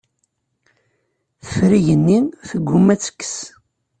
[1.39, 2.19] Teffer igenni,
[2.49, 3.35] tegguma ad tekkes.